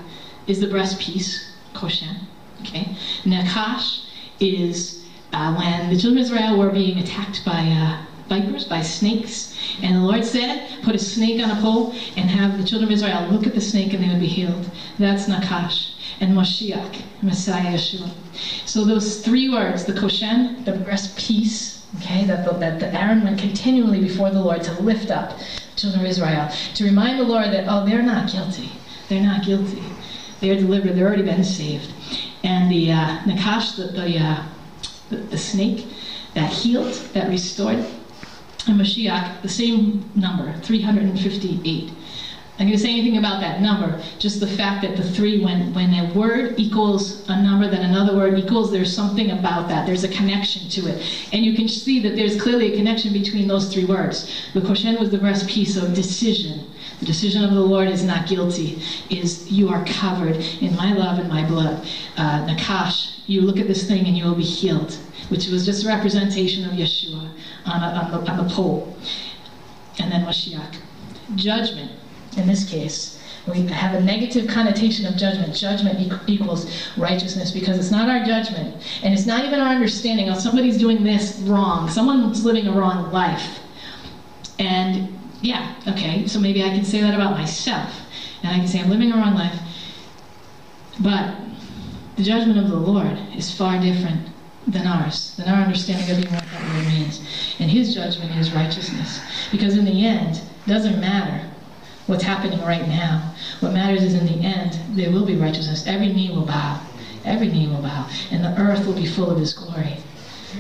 [0.48, 2.28] is the breast piece, Koshen.
[2.60, 4.04] Okay, Nakash
[4.42, 9.58] is uh, when the children of Israel were being attacked by uh, vipers, by snakes.
[9.82, 12.94] And the Lord said, put a snake on a pole and have the children of
[12.94, 14.70] Israel look at the snake and they would be healed.
[15.00, 15.94] That's Nakash.
[16.20, 18.10] And Moshiach, Messiah Yeshua.
[18.66, 23.24] So those three words, the Koshen, the breast piece, okay, that the, that the Aaron
[23.24, 25.40] went continually before the Lord to lift up
[25.78, 28.72] children of Israel, to remind the Lord that, oh, they're not guilty.
[29.08, 29.84] They're not guilty.
[30.42, 30.96] They're delivered.
[30.96, 31.94] They've already been saved.
[32.44, 34.44] And the uh, Nakash, the, the, uh,
[35.10, 35.88] the, the snake
[36.34, 37.86] that healed, that restored,
[38.68, 41.92] and Mashiach, the same number, 358.
[42.58, 45.94] Going to say anything about that number, just the fact that the three, when, when
[45.94, 49.86] a word equals a number then another word equals, there's something about that.
[49.86, 51.30] There's a connection to it.
[51.32, 54.50] And you can see that there's clearly a connection between those three words.
[54.54, 56.68] The Koshen was the breast piece of decision.
[57.00, 61.20] The decision of the Lord is not guilty, is you are covered in my love
[61.20, 61.88] and my blood.
[62.18, 64.98] Uh, Nakash, you look at this thing and you will be healed
[65.30, 67.30] which was just a representation of Yeshua
[67.66, 68.96] on, a, on, the, on the pole.
[70.00, 70.78] And then Mashiach.
[71.36, 71.92] Judgment,
[72.38, 75.56] in this case, we have a negative connotation of judgment.
[75.56, 80.38] Judgment equals righteousness because it's not our judgment and it's not even our understanding of
[80.38, 81.90] somebody's doing this wrong.
[81.90, 83.60] Someone's living a wrong life.
[84.60, 87.94] And yeah, okay, so maybe I can say that about myself.
[88.44, 89.58] And I can say I'm living a wrong life.
[91.00, 91.36] But
[92.18, 94.30] the judgment of the Lord is far different
[94.68, 97.22] than ours, than our understanding of what that word means.
[97.60, 99.22] And his judgment is righteousness.
[99.52, 101.50] Because in the end, it doesn't matter
[102.08, 103.36] what's happening right now.
[103.60, 105.86] What matters is in the end, there will be righteousness.
[105.86, 106.82] Every knee will bow.
[107.26, 108.10] Every knee will bow.
[108.32, 109.98] And the earth will be full of his glory.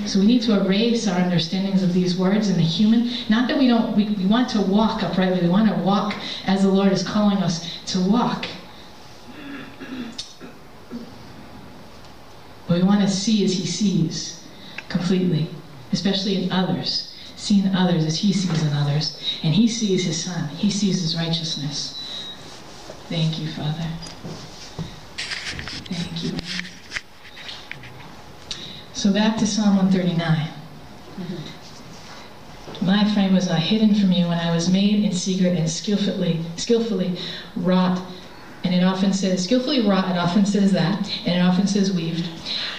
[0.06, 3.10] So we need to erase our understandings of these words in the human.
[3.30, 5.42] Not that we don't, we, we want to walk uprightly.
[5.42, 8.46] We want to walk as the Lord is calling us to walk.
[12.68, 14.46] What we want to see as he sees
[14.90, 15.50] completely,
[15.94, 19.18] especially in others, seeing others as he sees in others.
[19.44, 22.28] And he sees his son, he sees his righteousness.
[23.08, 23.88] Thank you, Father.
[25.90, 26.32] Thank you.
[28.92, 30.50] So back to Psalm 139.
[32.82, 36.44] My frame was not hidden from you when I was made in secret and skillfully,
[36.58, 37.18] skillfully
[37.56, 38.02] wrought
[38.64, 42.28] and it often says, skillfully wrought, it often says that, and it often says weaved,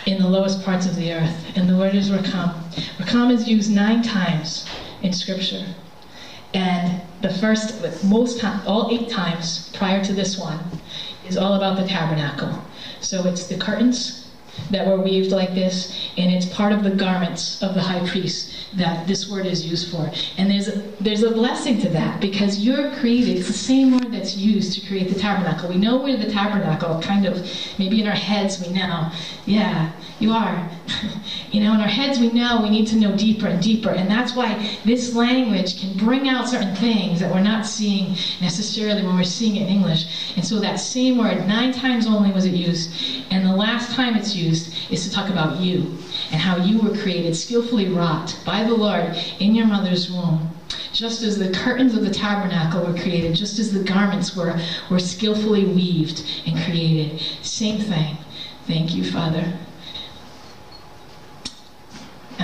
[0.06, 1.56] in the lowest parts of the earth.
[1.56, 2.54] And the word is rakam.
[2.98, 4.66] Rakam is used nine times
[5.02, 5.64] in Scripture.
[6.54, 10.58] And the first, most time, all eight times prior to this one,
[11.26, 12.62] is all about the tabernacle.
[13.00, 14.17] So it's the curtains,
[14.70, 18.52] that were weaved like this, and it's part of the garments of the high priest
[18.74, 20.10] that this word is used for.
[20.36, 24.12] And there's a, there's a blessing to that because you're created, it's the same word
[24.12, 25.68] that's used to create the tabernacle.
[25.68, 27.46] We know we're the tabernacle, kind of,
[27.78, 29.10] maybe in our heads we know,
[29.46, 30.68] yeah, you are.
[31.50, 33.90] you know, in our heads we know we need to know deeper and deeper.
[33.90, 39.02] And that's why this language can bring out certain things that we're not seeing necessarily
[39.02, 40.34] when we're seeing it in English.
[40.36, 42.90] And so that same word, nine times only was it used.
[43.30, 45.98] And the last time it's used is to talk about you
[46.30, 50.50] and how you were created, skillfully wrought by the Lord in your mother's womb.
[50.92, 54.58] Just as the curtains of the tabernacle were created, just as the garments were,
[54.90, 57.20] were skillfully weaved and created.
[57.42, 58.16] Same thing.
[58.66, 59.52] Thank you, Father.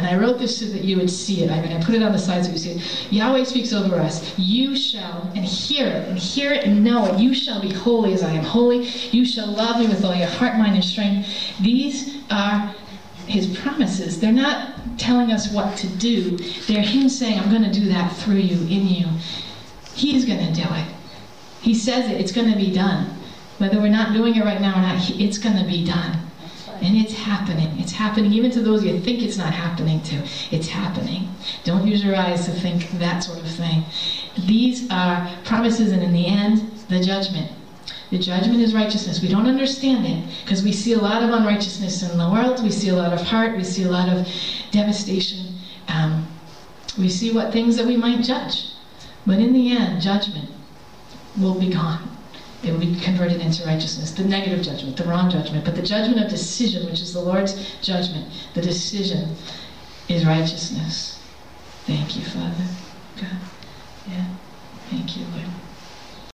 [0.04, 1.50] And I wrote this so that you would see it.
[1.50, 3.10] I mean, I put it on the side so you see it.
[3.10, 4.38] Yahweh speaks over us.
[4.38, 7.18] You shall, and hear it, and hear it, and know it.
[7.18, 8.84] You shall be holy as I am holy.
[9.12, 11.26] You shall love me with all your heart, mind, and strength.
[11.62, 12.74] These are
[13.26, 14.20] his promises.
[14.20, 16.36] They're not telling us what to do.
[16.66, 19.06] They're him saying, I'm going to do that through you, in you.
[19.94, 20.86] He's going to do it.
[21.62, 22.20] He says it.
[22.20, 23.06] It's going to be done.
[23.56, 26.23] Whether we're not doing it right now or not, it's going to be done.
[26.84, 27.80] And it's happening.
[27.80, 30.16] It's happening even to those you think it's not happening to.
[30.50, 31.34] It's happening.
[31.64, 33.84] Don't use your eyes to think that sort of thing.
[34.46, 36.58] These are promises, and in the end,
[36.90, 37.50] the judgment.
[38.10, 39.22] The judgment is righteousness.
[39.22, 42.62] We don't understand it because we see a lot of unrighteousness in the world.
[42.62, 43.56] We see a lot of heart.
[43.56, 44.28] We see a lot of
[44.70, 45.54] devastation.
[45.88, 46.28] Um,
[46.98, 48.66] we see what things that we might judge.
[49.24, 50.50] But in the end, judgment
[51.38, 52.13] will be gone
[52.64, 54.12] it will be converted into righteousness.
[54.12, 55.64] The negative judgment, the wrong judgment.
[55.64, 59.36] But the judgment of decision, which is the Lord's judgment, the decision
[60.08, 61.20] is righteousness.
[61.86, 62.64] Thank you, Father.
[63.16, 63.38] God.
[64.08, 64.26] Yeah.
[64.90, 65.63] Thank you, Lord.